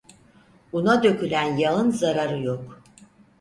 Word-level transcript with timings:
Una 0.71 0.97
dökülen 1.03 1.57
yağın 1.57 1.91
zararı 1.91 2.43
yok. 2.43 2.81